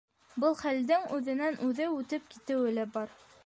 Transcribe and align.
Был 0.43 0.55
хәлдең 0.61 1.05
үҙенән-үҙе 1.17 1.91
үтеп 1.99 2.29
китеүе 2.35 2.77
лә 2.79 2.91
бар... 2.97 3.19